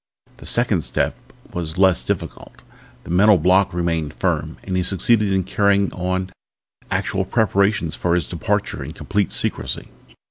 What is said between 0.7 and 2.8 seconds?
step was less difficult.